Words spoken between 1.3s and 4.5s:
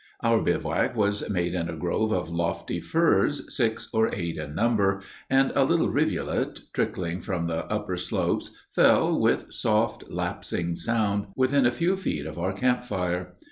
in a grove of lofty firs, six or eight